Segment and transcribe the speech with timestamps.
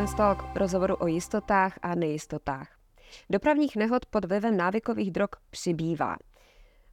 [0.00, 2.68] Insurance Talk, rozhovoru o jistotách a nejistotách.
[3.30, 6.16] Dopravních nehod pod vlivem návykových drog přibývá.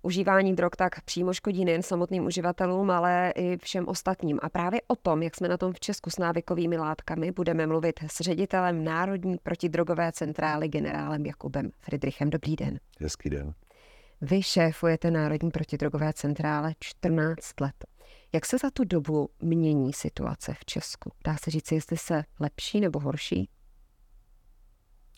[0.02, 4.40] Užívání drog tak přímo škodí nejen samotným uživatelům, ale i všem ostatním.
[4.42, 8.00] A právě o tom, jak jsme na tom v Česku s návykovými látkami, budeme mluvit
[8.08, 12.30] s ředitelem Národní protidrogové centrály generálem Jakubem Friedrichem.
[12.30, 12.80] Dobrý den.
[13.00, 13.54] Hezký den.
[14.22, 17.97] Vy šéfujete Národní protidrogové centrále 14 let.
[18.38, 21.12] Jak se za tu dobu mění situace v Česku?
[21.26, 23.50] Dá se říct, jestli se lepší nebo horší?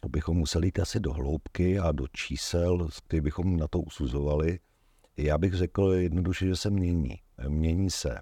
[0.01, 4.59] To bychom museli jít asi do hloubky a do čísel, který bychom na to usuzovali.
[5.17, 7.15] Já bych řekl jednoduše, že se mění.
[7.47, 8.19] Mění se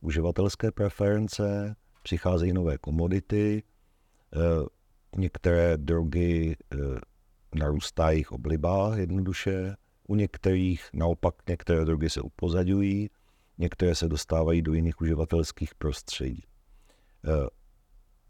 [0.00, 3.62] uživatelské preference, přicházejí nové komodity,
[4.34, 4.38] eh,
[5.16, 6.76] některé drogy eh,
[7.54, 9.76] narůstá jejich obliba jednoduše,
[10.08, 13.10] u některých naopak některé drogy se upozaďují,
[13.58, 16.44] některé se dostávají do jiných uživatelských prostředí.
[17.24, 17.48] Eh,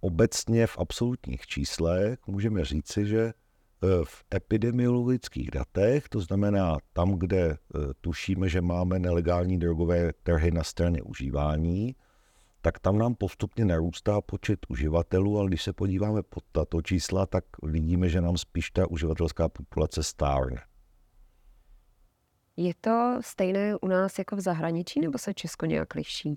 [0.01, 3.35] obecně v absolutních číslech můžeme říci, že eh,
[4.05, 7.57] v epidemiologických datech, to znamená tam, kde eh,
[8.01, 11.97] tušíme, že máme nelegální drogové trhy na straně užívání,
[12.61, 17.45] tak tam nám postupně narůstá počet uživatelů, ale když se podíváme pod tato čísla, tak
[17.63, 20.68] vidíme, že nám spíš ta uživatelská populace stárne.
[22.61, 26.35] Je to stejné u nás jako v zahraničí, nebo se Česko nějak liší?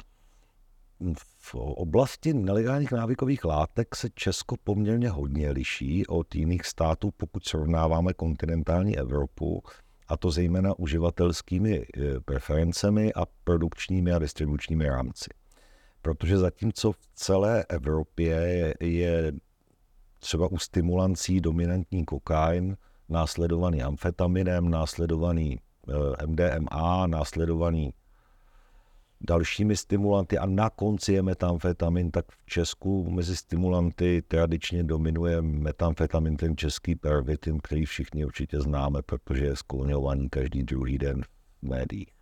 [1.37, 8.13] V oblasti nelegálních návykových látek se Česko poměrně hodně liší od jiných států, pokud srovnáváme
[8.13, 9.63] kontinentální Evropu,
[10.07, 15.29] a to zejména uživatelskými eh, preferencemi a produkčními a distribučními rámci.
[16.01, 19.33] Protože zatímco v celé Evropě je
[20.19, 22.77] třeba u stimulancí dominantní kokain,
[23.09, 25.59] následovaný amfetaminem, následovaný
[26.25, 27.93] MDMA, následovaný
[29.21, 36.37] dalšími stimulanty a na konci je metamfetamin, tak v Česku mezi stimulanty tradičně dominuje metamfetamin,
[36.37, 41.27] ten český pervitin, který všichni určitě známe, protože je skloňovaný každý druhý den v
[41.61, 42.13] médiích.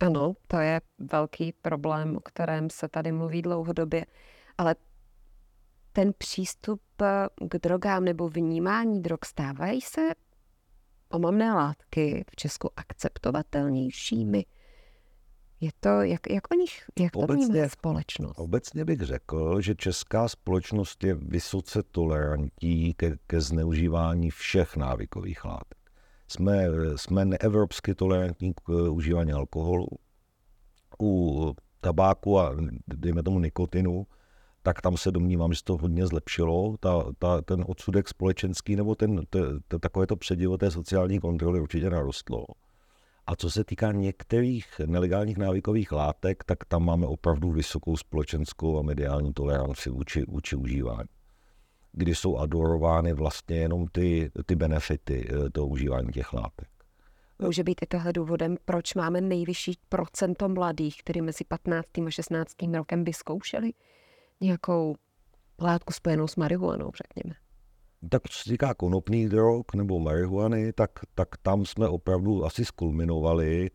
[0.00, 0.80] Ano, to je
[1.12, 4.06] velký problém, o kterém se tady mluví dlouhodobě,
[4.58, 4.76] ale
[5.92, 6.80] ten přístup
[7.48, 10.00] k drogám nebo vnímání drog stávají se
[11.14, 14.44] omamné látky v Česku akceptovatelnějšími?
[15.60, 18.38] Je to, jak, jak o nich, jak to obecně, společnost?
[18.38, 25.78] Obecně bych řekl, že česká společnost je vysoce tolerantní ke, ke zneužívání všech návykových látek.
[26.28, 26.66] Jsme,
[26.96, 29.86] jsme neevropsky tolerantní k užívání alkoholu.
[31.02, 34.06] U tabáku a dejme tomu nikotinu
[34.66, 36.76] tak tam se domnívám, že se to hodně zlepšilo.
[36.80, 39.38] Ta, ta, ten odsudek společenský nebo ten, to,
[39.68, 42.44] to, takové to předivo té sociální kontroly určitě narostlo.
[43.26, 48.82] A co se týká některých nelegálních návykových látek, tak tam máme opravdu vysokou společenskou a
[48.82, 51.08] mediální toleranci vůči, vůči užívání.
[51.92, 56.68] Kdy jsou adorovány vlastně jenom ty, ty benefity eh, toho užívání těch látek.
[57.38, 61.88] Může být i tohle důvodem, proč máme nejvyšší procento mladých, kteří mezi 15.
[62.06, 62.52] a 16.
[62.74, 63.72] rokem vyzkoušeli
[64.40, 64.94] nějakou
[65.60, 67.34] látku spojenou s marihuanou, řekněme.
[68.08, 73.70] Tak co se týká konopných drog nebo marihuany, tak, tak tam jsme opravdu asi skulminovali.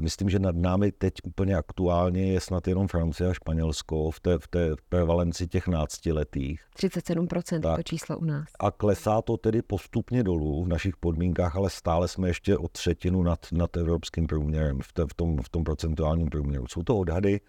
[0.00, 4.38] Myslím, že nad námi teď úplně aktuálně je snad jenom Francie a Španělsko v té,
[4.38, 6.62] v té prevalenci těch náctiletých.
[6.78, 7.76] 37% tak.
[7.76, 8.46] to číslo u nás.
[8.60, 13.22] A klesá to tedy postupně dolů v našich podmínkách, ale stále jsme ještě o třetinu
[13.22, 16.66] nad, nad evropským průměrem v, te, v, tom, v tom procentuálním průměru.
[16.68, 17.40] Jsou to odhady,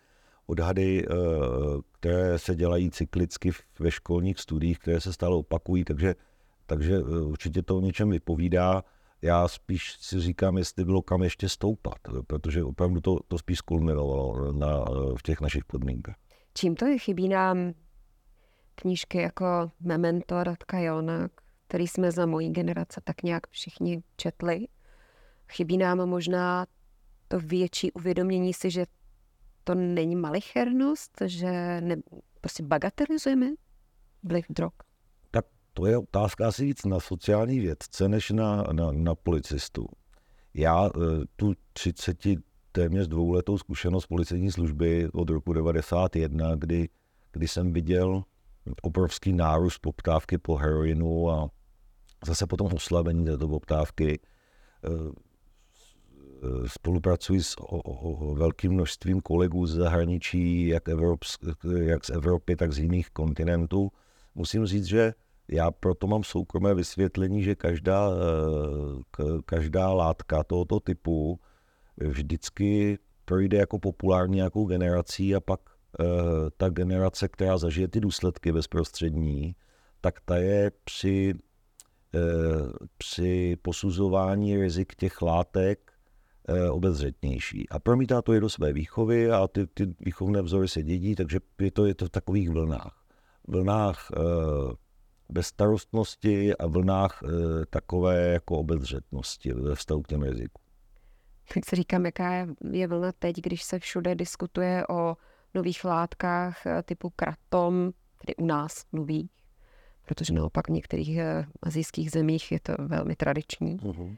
[0.51, 1.15] odhady, eh,
[1.91, 6.15] které se dělají cyklicky ve školních studiích, které se stále opakují, takže,
[6.65, 8.83] takže eh, určitě to o něčem vypovídá.
[9.21, 11.97] Já spíš si říkám, jestli bylo kam ještě stoupat,
[12.27, 14.85] protože opravdu to, to spíš skulminovalo na,
[15.17, 16.15] v těch našich podmínkách.
[16.53, 16.97] Čím to je?
[16.97, 17.73] Chybí nám
[18.75, 21.29] knížky jako Memento Radka Jona,
[21.67, 24.67] který jsme za mojí generace tak nějak všichni četli.
[25.51, 26.65] Chybí nám možná
[27.27, 28.85] to větší uvědomění si, že
[29.63, 31.95] to není malichernost, že ne,
[32.41, 33.47] prostě bagatelizujeme
[34.23, 34.73] vliv drog?
[35.31, 39.85] Tak to je otázka asi víc na sociální vědce, než na, na, na policistu.
[40.53, 40.99] Já eh,
[41.35, 42.17] tu 30
[42.71, 46.89] téměř dvouletou zkušenost policejní služby od roku 91, kdy,
[47.31, 48.23] kdy jsem viděl
[48.81, 51.49] obrovský nárůst poptávky po heroinu a
[52.25, 54.19] zase potom oslabení této poptávky
[54.85, 54.89] eh,
[56.67, 61.41] spolupracuji s o, o, velkým množstvím kolegů z zahraničí, jak, Evropsk,
[61.81, 63.91] jak z Evropy, tak z jiných kontinentů.
[64.35, 65.13] Musím říct, že
[65.47, 68.09] já proto mám soukromé vysvětlení, že každá,
[69.45, 71.39] každá látka tohoto typu
[71.97, 75.59] vždycky projde jako populární nějakou generací a pak,
[76.57, 79.55] ta generace, která zažije ty důsledky bezprostřední,
[80.01, 81.33] tak ta je při,
[82.97, 85.90] při posuzování rizik těch látek
[86.71, 87.69] obezřetnější.
[87.69, 91.39] A promítá to i do své výchovy a ty, ty výchovné vzory se dědí, takže
[91.61, 93.03] je to, je to v takových vlnách.
[93.47, 94.11] Vlnách
[95.29, 97.23] bezstarostnosti a vlnách
[97.69, 100.61] takové jako obezřetnosti ve vztahu k těm rizikům
[101.53, 105.17] tak si říkám, jaká je vlna teď, když se všude diskutuje o
[105.53, 107.91] nových látkách eh, typu kratom,
[108.25, 109.31] tedy u nás nových,
[110.05, 113.77] protože naopak v některých eh, azijských zemích je to velmi tradiční.
[113.77, 114.17] Uh-huh.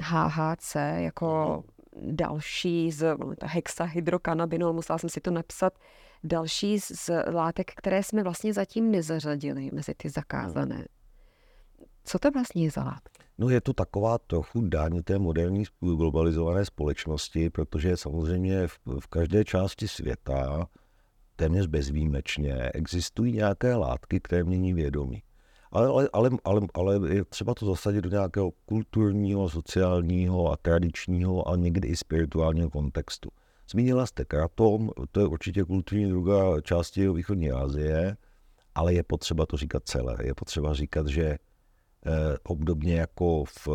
[0.00, 2.14] HHC jako uh-huh.
[2.14, 5.72] další z hexahydrokanabinol, musela jsem si to napsat,
[6.24, 10.76] další z látek, které jsme vlastně zatím nezařadili mezi ty zakázané.
[10.76, 11.02] Uh-huh.
[12.04, 13.22] Co to vlastně je za látky?
[13.38, 19.44] No je to taková trochu dáň té moderní globalizované společnosti, protože samozřejmě v, v každé
[19.44, 20.68] části světa
[21.36, 25.22] téměř bezvýjimečně existují nějaké látky, které mění vědomí.
[25.72, 31.48] Ale, ale, ale, ale, ale je třeba to zasadit do nějakého kulturního, sociálního a tradičního
[31.48, 33.30] a někdy i spirituálního kontextu.
[33.70, 38.16] Zmínila jste kratom, to je určitě kulturní druga části východní Asie,
[38.74, 40.16] ale je potřeba to říkat celé.
[40.22, 41.38] Je potřeba říkat, že
[42.06, 43.68] Eh, obdobně jako v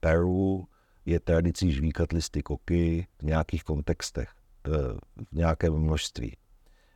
[0.00, 0.68] Peru
[1.06, 4.30] je tradicí žvíkat listy koky v nějakých kontextech,
[4.66, 4.70] eh,
[5.30, 6.36] v nějakém množství,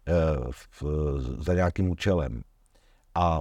[0.09, 0.13] eh,
[0.51, 0.85] v,
[1.39, 2.43] za nějakým účelem.
[3.15, 3.41] A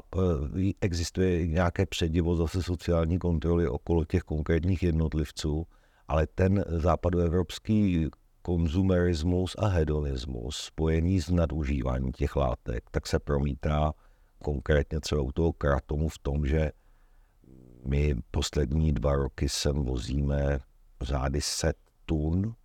[0.81, 5.67] existuje nějaké předivo zase sociální kontroly okolo těch konkrétních jednotlivců,
[6.07, 8.09] ale ten západoevropský
[8.41, 13.93] konzumerismus a hedonismus spojený s nadužíváním těch látek, tak se promítá
[14.43, 16.71] konkrétně třeba u toho kratomu v tom, že
[17.85, 20.59] my poslední dva roky sem vozíme
[21.01, 22.55] řády set tun.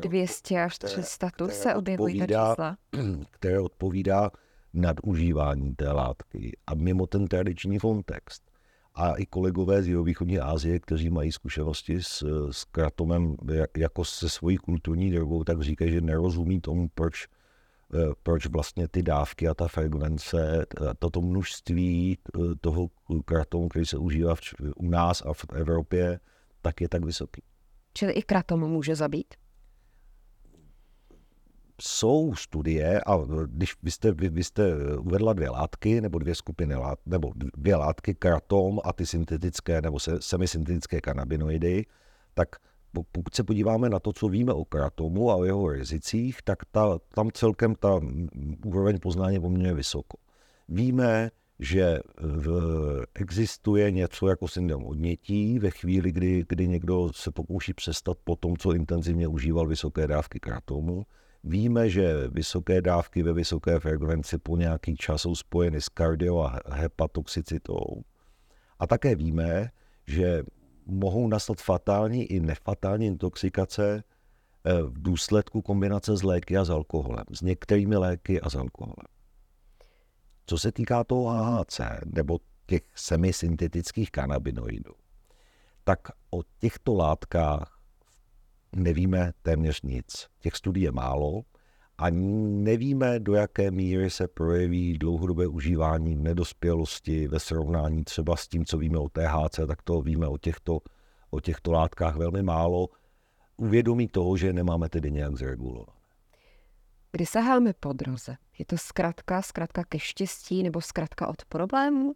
[0.00, 2.76] 200 až 300 tun se objevují ta čísla.
[3.30, 4.30] Které odpovídá
[4.76, 8.42] nadužívání té látky a mimo ten tradiční kontext.
[8.94, 13.36] A i kolegové z jihovýchodní Asie, kteří mají zkušenosti s, s kratomem
[13.76, 17.26] jako se svojí kulturní drogou, tak říkají, že nerozumí tomu, proč
[17.94, 20.66] Eh, proč vlastně ty dávky a ta frekvence,
[20.98, 22.88] toto množství eh, toho
[23.24, 24.40] kratonu, který se užívá v,
[24.76, 26.20] u nás a v Evropě,
[26.62, 27.42] tak je tak vysoký.
[27.94, 29.34] Čili i kratom může zabít?
[31.80, 36.74] Jsou studie, a když vy jste, vy, vy jste uvedla dvě látky, nebo dvě skupiny
[36.74, 41.86] lát, nebo dvě látky, kratom a ty syntetické nebo se, semisyntetické kanabinoidy,
[42.34, 42.48] tak
[43.12, 46.98] pokud se podíváme na to, co víme o kratomu a o jeho rizicích, tak ta,
[47.14, 48.00] tam celkem ta
[48.64, 50.18] úroveň poznání poměrně vysoko.
[50.68, 52.48] Víme, že v,
[53.14, 58.56] existuje něco jako syndrom odnětí ve chvíli, kdy, kdy někdo se pokouší přestat po tom,
[58.56, 61.06] co intenzivně užíval vysoké dávky kratomu.
[61.44, 66.60] Víme, že vysoké dávky ve vysoké frekvenci po nějaký čas jsou spojeny s kardio a
[66.66, 68.02] hepatoxicitou.
[68.78, 69.70] A také víme,
[70.06, 70.42] že
[70.86, 74.04] mohou nastat fatální i nefatální intoxikace
[74.64, 79.06] eh, v důsledku kombinace s léky a s alkoholem, s některými léky a s alkoholem.
[80.46, 84.92] Co se týká toho AHC nebo těch semisyntetických kanabinoidů,
[85.84, 86.00] tak
[86.30, 87.75] o těchto látkách
[88.72, 90.26] nevíme téměř nic.
[90.40, 91.42] Těch studií je málo
[91.98, 98.48] a nevíme, do jaké míry se projeví dlouhodobé užívání v nedospělosti ve srovnání třeba s
[98.48, 100.80] tím, co víme o THC, tak to víme o těchto,
[101.30, 102.88] o těchto látkách velmi málo.
[103.56, 105.96] Uvědomí toho, že nemáme tedy nějak zregulovat.
[107.12, 108.36] Kdy saháme po droze?
[108.58, 112.14] Je to zkrátka, zkrátka ke štěstí nebo zkrátka od problémů?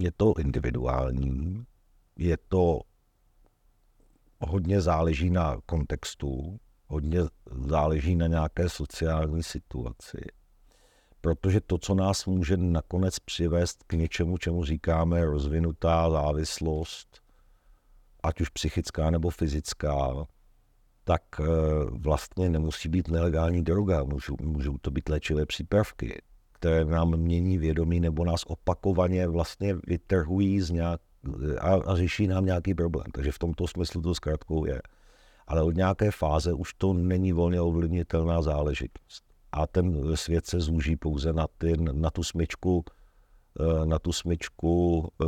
[0.00, 1.64] Je to individuální,
[2.16, 2.80] je to
[4.48, 7.20] hodně záleží na kontextu, hodně
[7.66, 10.18] záleží na nějaké sociální situaci.
[11.20, 17.20] Protože to, co nás může nakonec přivést k něčemu, čemu říkáme rozvinutá závislost,
[18.22, 20.26] ať už psychická nebo fyzická,
[21.04, 21.44] tak eh,
[21.90, 26.22] vlastně nemusí být nelegální droga, můžou, můžou to být léčivé přípravky,
[26.52, 31.00] které nám mění vědomí nebo nás opakovaně vlastně vytrhují z nějak,
[31.60, 33.06] a, a řeší nám nějaký problém.
[33.12, 34.80] Takže v tomto smyslu to zkrátkou je.
[35.46, 39.24] Ale od nějaké fáze už to není volně ovlivnitelná záležitost.
[39.52, 42.84] A ten svět se zúží pouze na, ty, na tu smyčku,
[43.60, 45.26] eh, na tu smyčku eh,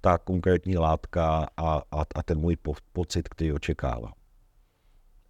[0.00, 4.12] ta konkrétní látka a, a, a ten můj po, pocit, který očekávám.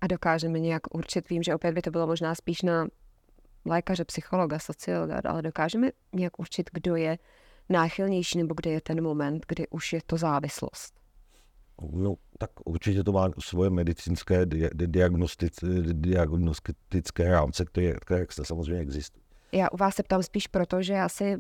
[0.01, 2.87] A dokážeme nějak určit, vím, že opět by to bylo možná spíš na
[3.65, 7.19] lékaře, psychologa, sociologa, ale dokážeme nějak určit, kdo je
[7.71, 11.01] náchylnější, nebo kde je ten moment, kdy už je to závislost?
[11.93, 14.47] No, tak určitě to má svoje medicínské
[15.97, 19.25] diagnostické rámce, které, které samozřejmě existují.
[19.53, 21.37] Já u vás se ptám spíš proto, že asi,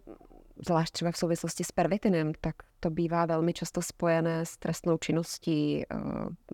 [0.66, 5.82] zvlášť třeba v souvislosti s pervitinem, tak to bývá velmi často spojené s trestnou činností,
[5.82, 5.96] eh,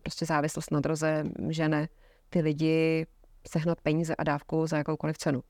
[0.03, 1.89] prostě závislost na droze žene
[2.31, 3.07] ty lidi
[3.49, 5.43] sehnat peníze a dávku za jakoukoliv cenu.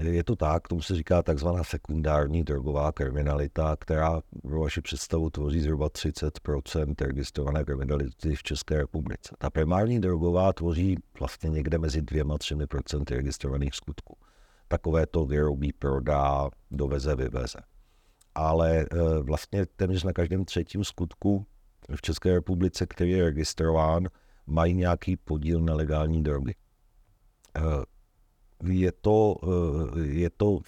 [0.00, 5.60] Je to tak, tomu se říká takzvaná sekundární drogová kriminalita, která pro vaši představu tvoří
[5.60, 9.34] zhruba 30% registrované kriminality v České republice.
[9.38, 14.16] Ta primární drogová tvoří vlastně někde mezi dvěma, třemi procenty registrovaných skutků.
[14.68, 17.58] Takové to vyrobí, prodá, doveze, vyveze.
[18.34, 18.86] Ale e,
[19.22, 21.46] vlastně téměř na každém třetím skutku
[21.96, 24.08] v České republice, který je registrován,
[24.46, 26.54] mají nějaký podíl nelegální drogy.
[28.64, 30.58] Je to, eh, je to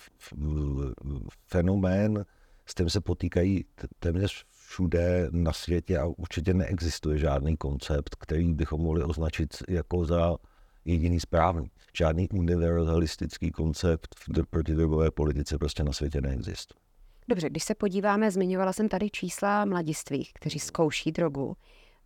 [1.46, 2.24] fenomén,
[2.66, 3.64] s tím se potýkají
[3.98, 10.36] téměř všude na světě a určitě neexistuje žádný koncept, který bychom mohli označit jako za
[10.84, 11.70] jediný správný.
[11.94, 16.80] Žádný univerzalistický koncept v protidrogové politice prostě na světě neexistuje.
[17.28, 21.56] Dobře, když se podíváme, zmiňovala jsem tady čísla mladistvých, kteří zkouší drogu.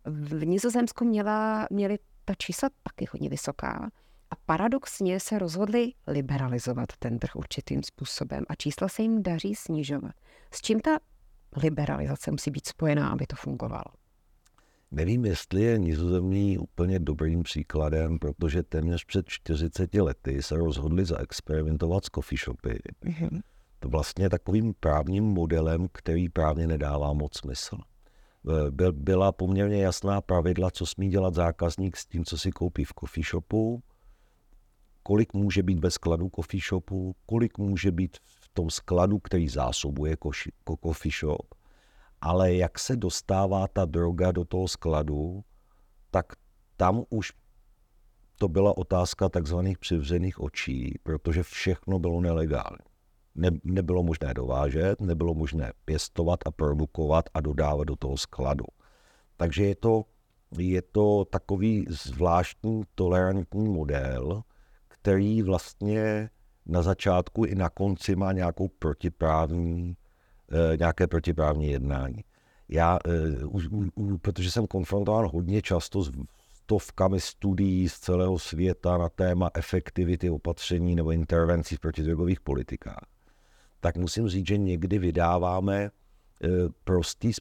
[0.05, 3.89] V Nizozemsku měla, měli ta čísla taky hodně vysoká.
[4.35, 10.11] A paradoxně se rozhodli liberalizovat ten trh určitým způsobem a čísla se jim daří snižovat.
[10.51, 10.99] S čím ta
[11.63, 13.83] liberalizace musí být spojená, aby to fungovalo?
[14.91, 22.05] Nevím, jestli je nizozemí úplně dobrým příkladem, protože téměř před 40 lety se rozhodli zaexperimentovat
[22.05, 22.79] s coffee shopy.
[23.05, 23.41] Mm-hmm.
[23.79, 27.77] To vlastně takovým právním modelem, který právně nedává moc smysl.
[28.91, 33.23] Byla poměrně jasná pravidla, co smí dělat zákazník s tím, co si koupí v coffee
[33.23, 33.83] shopu,
[35.07, 40.15] kolik může být ve skladu coffee shopu, kolik může být v tom skladu, který zásobuje
[40.15, 40.51] koši,
[40.83, 41.53] coffee shop,
[42.21, 45.43] ale jak se dostává ta droga do toho skladu,
[46.11, 46.25] tak
[46.77, 47.33] tam už
[48.37, 52.85] to byla otázka takzvaných přivřených očí, protože všechno bylo nelegální.
[53.35, 58.65] Ne, nebylo možné dovážet, nebylo možné pěstovat a produkovat a dodávat do toho skladu.
[59.37, 60.03] Takže je to,
[60.57, 64.43] je to takový zvláštní tolerantní model,
[65.05, 66.29] který vlastně
[66.65, 69.97] na začátku i na konci má nějakou protiprávní,
[70.51, 72.23] eh, nějaké protiprávní jednání.
[72.69, 76.11] Já, eh, protože jsem konfrontován hodně často s
[76.53, 83.05] stovkami studií z celého světa na téma efektivity opatření nebo intervencí v protidrogových politikách,
[83.79, 86.47] tak musím říct, že někdy vydáváme eh,
[86.83, 87.31] prostý,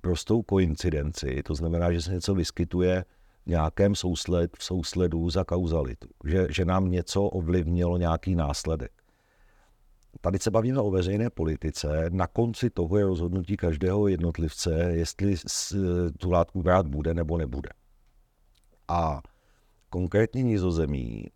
[0.00, 1.42] prostou koincidenci.
[1.42, 3.04] To znamená, že se něco vyskytuje
[3.46, 8.92] nějakém sousled, v sousledu za kauzalitu, že, že nám něco ovlivnilo nějaký následek.
[10.20, 12.10] Tady se bavíme o veřejné politice.
[12.10, 15.36] Na konci toho je rozhodnutí každého jednotlivce, jestli
[16.18, 17.70] tu látku brát bude nebo nebude.
[18.88, 19.22] A
[19.90, 21.26] konkrétně nizozemí,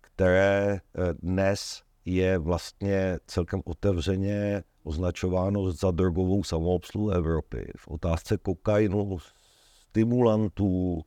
[0.00, 9.18] které eh, dnes je vlastně celkem otevřeně označováno za drogovou samoobsluhu Evropy v otázce kokainu,
[9.88, 11.04] stimulantů,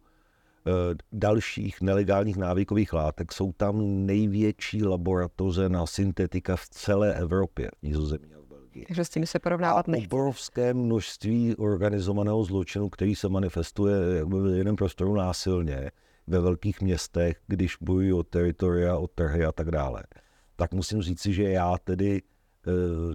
[1.12, 8.40] dalších nelegálních návykových látek jsou tam největší laboratoře na syntetika v celé Evropě, Nizozemí a
[8.40, 8.86] v Belgii.
[8.86, 10.08] Takže s tím se porovnávat nechci.
[10.08, 15.92] obrovské množství organizovaného zločinu, který se manifestuje v jiném prostoru násilně
[16.28, 20.04] ve velkých městech, když bojují o teritoria, o trhy a tak dále.
[20.56, 22.22] Tak musím říci, že já tedy e,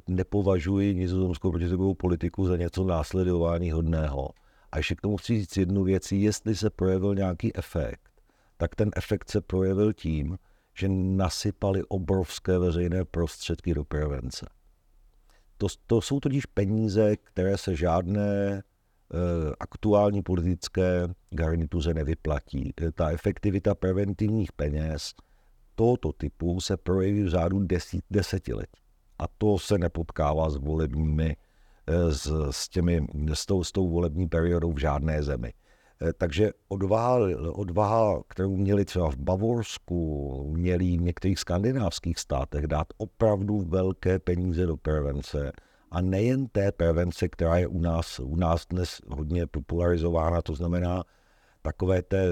[0.09, 4.31] nepovažuji nizozemskou protidrogovou politiku za něco následování hodného
[4.73, 8.11] a ještě k tomu chci říct jednu věc, jestli se projevil nějaký efekt,
[8.57, 10.39] tak ten efekt se projevil tím,
[10.75, 14.47] že nasypali obrovské veřejné prostředky do prevence.
[15.59, 18.63] To, to jsou totiž peníze, které se žádné e,
[19.61, 22.73] aktuální politické garnituře nevyplatí.
[22.95, 25.15] Ta efektivita preventivních peněz
[25.75, 27.67] tohoto typu se projeví v řádu
[28.11, 28.81] desetiletí.
[29.19, 31.37] A to se nepotkává s volebními
[31.89, 35.53] s, s, těmi, s, tou, s tou volební periodou v žádné zemi.
[36.03, 37.19] Eh, takže odvaha,
[37.53, 44.67] odvaha, kterou měli třeba v Bavorsku, měli v některých skandinávských státech dát opravdu velké peníze
[44.67, 45.53] do prevence.
[45.91, 51.05] A nejen té prevence, která je u nás, u nás dnes hodně popularizována, to znamená
[51.63, 52.27] takové té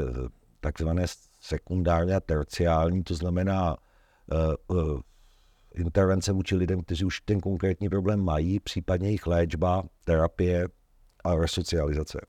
[0.61, 1.05] takzvané
[1.41, 3.77] sekundární a terciální, to znamená
[4.69, 5.01] uh, uh,
[5.77, 10.69] intervence vůči lidem, kteří už ten konkrétní problém mají, případně jejich léčba, terapie
[11.25, 12.21] a resocializace.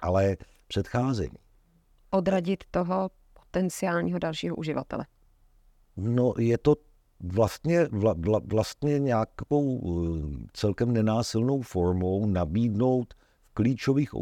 [0.00, 1.38] Ale předcházení.
[2.10, 5.06] Odradit toho potenciálního dalšího uživatele.
[5.96, 6.76] No, je to
[7.20, 13.14] vlastně, vla, vla, vlastně nějakou eh, celkem nenásilnou formou nabídnout
[13.50, 14.14] v klíčových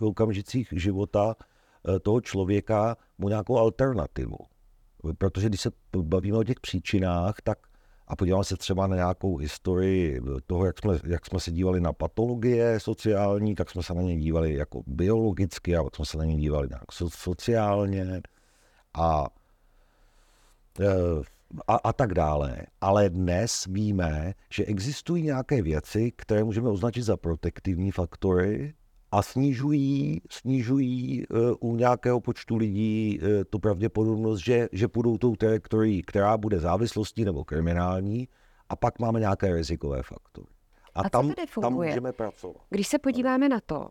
[0.00, 4.36] okamžicích života eh, toho člověka mu nějakou alternativu.
[5.18, 7.58] Protože když se bavíme o těch příčinách, tak
[8.06, 11.92] a podíváme se třeba na nějakou historii toho, jak jsme, jak jsme se dívali na
[11.92, 16.36] patologie sociální, tak jsme se na ně dívali jako biologicky, a jsme se na ně
[16.36, 18.22] dívali nějak sociálně
[18.94, 19.26] a,
[20.80, 20.86] e,
[21.68, 22.56] a, a tak dále.
[22.80, 28.74] Ale dnes víme, že existují nějaké věci, které můžeme označit za protektivní faktory,
[29.14, 35.36] a snižují, snižují uh, u nějakého počtu lidí uh, tu pravděpodobnost, že, že půjdou tou
[35.36, 38.28] trajektorií, která bude závislostí nebo kriminální,
[38.68, 40.46] a pak máme nějaké rizikové faktory.
[40.94, 42.56] A, a tam, tam můžeme pracovat.
[42.70, 43.88] Když se podíváme na to,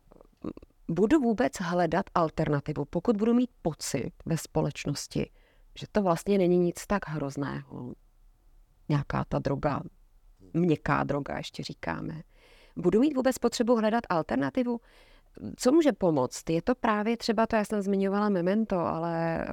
[0.87, 5.29] budu vůbec hledat alternativu, pokud budu mít pocit ve společnosti,
[5.79, 7.93] že to vlastně není nic tak hrozného.
[8.89, 9.81] Nějaká ta droga,
[10.53, 12.21] měkká droga, ještě říkáme.
[12.75, 14.79] Budu mít vůbec potřebu hledat alternativu?
[15.55, 16.49] Co může pomoct?
[16.49, 19.45] Je to právě třeba to, já jsem zmiňovala Memento, ale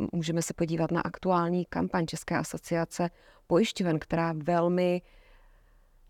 [0.00, 3.10] uh, můžeme se podívat na aktuální kampaň České asociace
[3.46, 5.02] pojišťoven, která velmi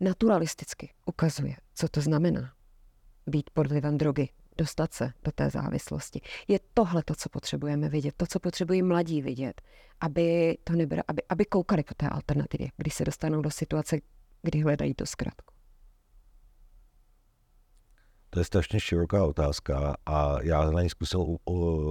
[0.00, 2.52] naturalisticky ukazuje, co to znamená
[3.26, 6.20] být pod vlivem drogy, dostat se do té závislosti.
[6.48, 9.62] Je tohle to, co potřebujeme vidět, to, co potřebují mladí vidět,
[10.00, 13.98] aby to nebylo, aby, aby koukali po té alternativě, když se dostanou do situace,
[14.42, 15.57] kdy hledají to zkratku.
[18.38, 21.36] To je strašně široká otázka a já na ní zkusil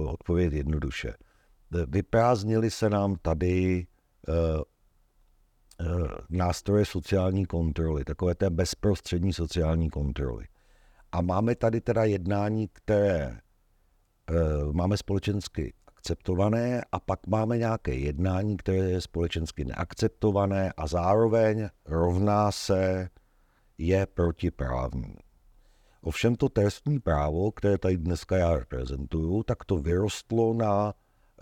[0.08, 1.14] odpovědět jednoduše.
[1.88, 3.86] Vyprázdnili se nám tady
[4.28, 4.34] uh,
[5.94, 10.44] uh, nástroje sociální kontroly, takové té bezprostřední sociální kontroly.
[11.12, 13.40] A máme tady teda jednání, které
[14.30, 21.68] uh, máme společensky akceptované a pak máme nějaké jednání, které je společensky neakceptované a zároveň
[21.86, 23.08] rovná se
[23.78, 25.27] je protiprávní.
[26.08, 30.94] Ovšem to trestní právo, které tady dneska já reprezentuju, tak to vyrostlo na,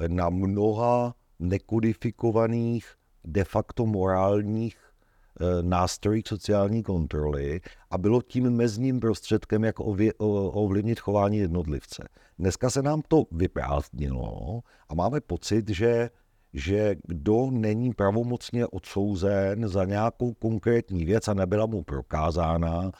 [0.09, 2.87] na mnoha nekodifikovaných,
[3.25, 11.39] de facto morálních e, nástrojích sociální kontroly a bylo tím mezním prostředkem, jak ovlivnit chování
[11.39, 12.09] jednotlivce.
[12.39, 16.11] Dneska se nám to vyprázdnilo a máme pocit, že
[16.53, 22.93] že kdo není pravomocně odsouzen za nějakou konkrétní věc a nebyla mu prokázána,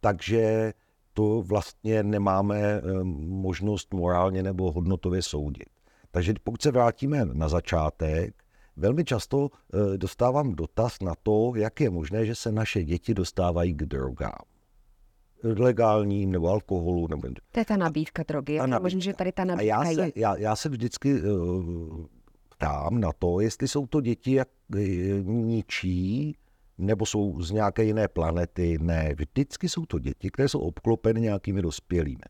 [0.00, 0.72] takže
[1.12, 2.82] to vlastně nemáme eh,
[3.28, 5.68] možnost morálně nebo hodnotově soudit.
[6.10, 8.34] Takže pokud se vrátíme na začátek,
[8.76, 13.74] velmi často eh, dostávám dotaz na to, jak je možné, že se naše děti dostávají
[13.74, 14.42] k drogám.
[15.44, 17.06] Legálním nebo alkoholu.
[17.08, 17.28] Nebo...
[17.52, 18.58] To je ta nabídka drogy.
[18.58, 18.82] Ta nabídka.
[18.82, 22.06] Možná, že tady ta nabídka A já se, já, já se vždycky uh,
[22.48, 24.48] ptám na to, jestli jsou to děti jak
[25.22, 26.36] ničí,
[26.82, 28.78] nebo jsou z nějaké jiné planety.
[28.80, 32.22] Ne, vždycky jsou to děti, které jsou obklopeny nějakými dospělými.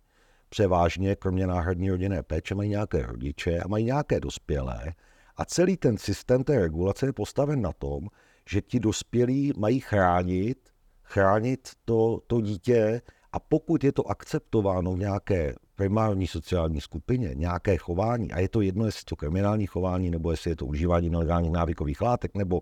[0.49, 4.95] Převážně, kromě náhradní rodinné péče, mají nějaké rodiče a mají nějaké dospělé.
[5.37, 8.09] A celý ten systém té regulace je postaven na tom,
[8.49, 10.59] že ti dospělí mají chránit,
[11.03, 17.77] chránit to, to dítě a pokud je to akceptováno v nějaké primární sociální skupině, nějaké
[17.77, 21.53] chování, a je to jedno, jestli to kriminální chování, nebo jestli je to užívání nelegálních
[21.53, 22.61] návykových látek, nebo,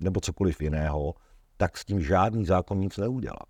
[0.00, 1.14] nebo cokoliv jiného,
[1.62, 3.46] tak s tím žádný zákon nic neudělá.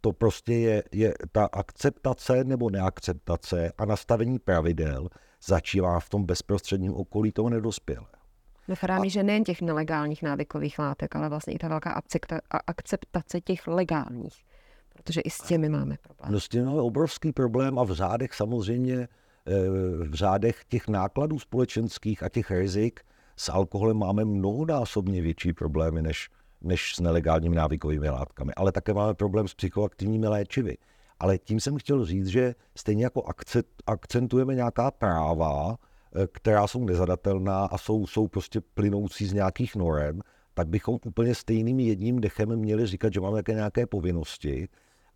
[0.00, 5.08] To prostě je, je ta akceptace nebo neakceptace a nastavení pravidel
[5.44, 8.06] začíná v tom bezprostředním okolí toho nedospělého.
[8.68, 12.00] Napadá mi, že nejen těch nelegálních návykových látek, ale vlastně i ta velká
[12.66, 14.44] akceptace těch legálních,
[14.94, 16.32] protože i s těmi máme problém.
[16.32, 19.08] No s tím máme obrovský problém a v řádech samozřejmě,
[19.46, 19.52] eh,
[20.08, 23.00] v řádech těch nákladů společenských a těch rizik
[23.36, 26.30] s alkoholem máme mnohonásobně větší problémy než,
[26.62, 28.52] než s nelegálními návykovými látkami.
[28.56, 30.76] Ale také máme problém s psychoaktivními léčivy.
[31.20, 33.22] Ale tím jsem chtěl říct, že stejně jako
[33.86, 35.76] akcentujeme nějaká práva,
[36.14, 40.20] eh, která jsou nezadatelná a jsou, jsou prostě plynoucí z nějakých norem,
[40.54, 44.68] tak bychom úplně stejným jedním dechem měli říkat, že máme nějaké povinnosti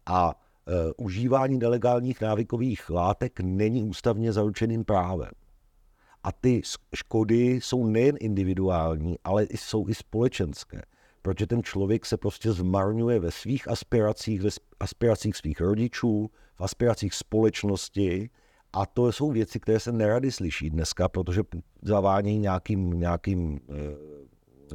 [0.06, 5.30] a uh, užívání nelegálních návykových látek není ústavně zaručeným právem.
[6.22, 6.62] A ty
[6.94, 10.82] škody jsou nejen individuální, ale jsou i společenské
[11.24, 17.14] protože ten člověk se prostě zmarňuje ve svých aspiracích, ve aspiracích svých rodičů, v aspiracích
[17.14, 18.30] společnosti
[18.72, 21.42] a to jsou věci, které se nerady slyší dneska, protože
[21.82, 23.60] zavánějí nějakým, nějakým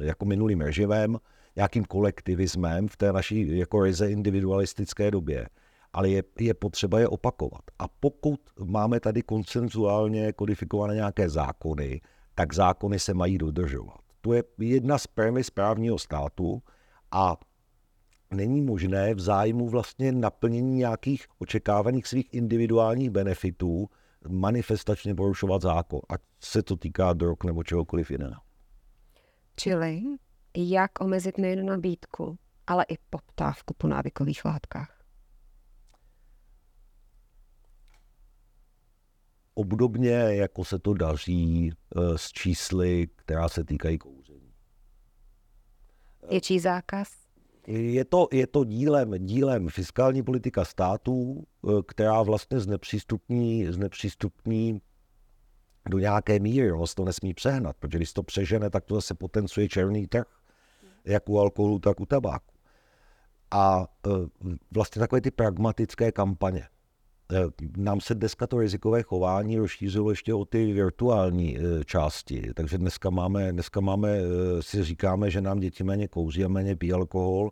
[0.00, 1.18] eh, jako minulým režimem,
[1.56, 5.46] nějakým kolektivismem v té naší jako ryze individualistické době.
[5.92, 7.62] Ale je, je potřeba je opakovat.
[7.78, 12.00] A pokud máme tady koncenzuálně kodifikované nějaké zákony,
[12.34, 14.09] tak zákony se mají dodržovat.
[14.20, 16.62] To je jedna z premis právního státu
[17.10, 17.36] a
[18.30, 23.88] není možné v zájmu vlastně naplnění nějakých očekávaných svých individuálních benefitů
[24.28, 28.40] manifestačně porušovat zákon, ať se to týká drog nebo čehokoliv jiného.
[29.56, 30.02] Čili
[30.56, 34.99] jak omezit nejen nabídku, ale i poptávku po návykových látkách.
[39.54, 44.52] Obdobně, jako se to daří eh, s čísly, která se týkají kouření.
[46.40, 47.08] čí zákaz?
[47.66, 54.80] Je to, je to dílem, dílem fiskální politika států, eh, která vlastně znepřístupní, znepřístupní
[55.88, 59.68] do nějaké míry, ono to nesmí přehnat, protože když to přežene, tak to zase potencuje
[59.68, 60.26] černý trh,
[61.04, 62.54] jak u alkoholu, tak u tabáku.
[63.50, 64.10] A eh,
[64.70, 66.68] vlastně takové ty pragmatické kampaně.
[67.32, 72.50] Eh, nám se dneska to rizikové chování rozšířilo ještě o ty virtuální části.
[72.54, 74.18] Takže dneska máme, dneska máme,
[74.60, 77.50] si říkáme, že nám děti méně kouří a méně pijí alkohol,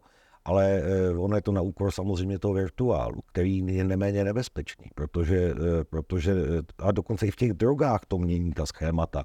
[0.48, 5.36] ale eh, ono je to na úkor samozřejmě toho virtuálu, který je neméně nebezpečný, protože,
[5.36, 9.24] eh, protože eh, a dokonce i v těch drogách to mění ta schémata.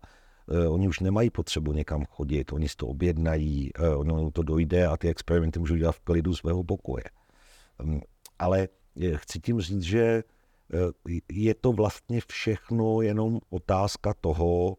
[0.69, 5.09] Oni už nemají potřebu někam chodit, oni si to objednají, ono to dojde a ty
[5.09, 7.03] experimenty můžou dělat v klidu svého pokoje.
[7.83, 8.01] Hm,
[8.39, 8.67] ale
[9.15, 10.23] chci tím říct, že
[11.31, 14.77] je to vlastně všechno jenom otázka toho,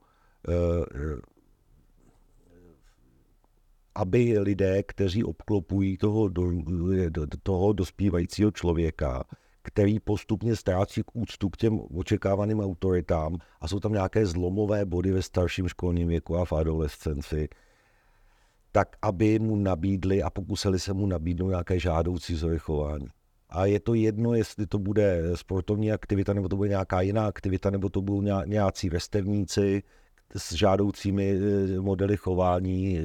[3.95, 6.31] aby lidé, kteří obklopují toho,
[7.43, 9.25] toho dospívajícího člověka,
[9.63, 15.13] který postupně ztrácí k úctu k těm očekávaným autoritám a jsou tam nějaké zlomové body
[15.13, 17.49] ve starším školním věku a v adolescenci,
[18.73, 23.07] tak aby mu nabídli a pokusili se mu nabídnout nějaké žádoucí vzory chování.
[23.55, 27.71] A je to jedno, jestli to bude sportovní aktivita, nebo to bude nějaká jiná aktivita,
[27.71, 29.83] nebo to budou nějací vrstevníci,
[30.37, 33.03] s žádoucími eh, modely chování, eh,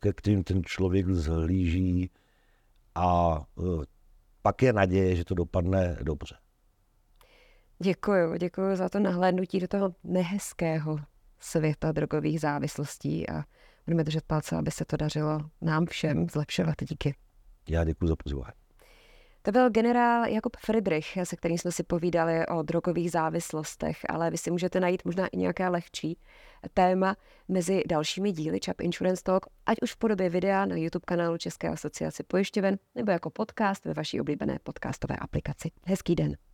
[0.00, 2.10] ke kterým ten člověk zhlíží
[2.94, 3.84] a eh,
[4.42, 6.36] pak je naděje, že to dopadne dobře.
[7.82, 10.98] Děkuji, děkuji za to nahlédnutí do toho nehezkého
[11.40, 13.44] světa drogových závislostí a
[13.86, 16.74] budeme držet palce, aby se to dařilo nám všem zlepšovat.
[16.88, 17.14] Díky.
[17.68, 18.57] Já děkuji za pozvání.
[19.42, 24.38] To byl generál Jakub Friedrich, se kterým jsme si povídali o drogových závislostech, ale vy
[24.38, 26.18] si můžete najít možná i nějaké lehčí
[26.74, 27.16] téma
[27.48, 31.68] mezi dalšími díly Chap Insurance Talk, ať už v podobě videa na YouTube kanálu České
[31.68, 35.70] asociace pojišťoven nebo jako podcast ve vaší oblíbené podcastové aplikaci.
[35.86, 36.47] Hezký den.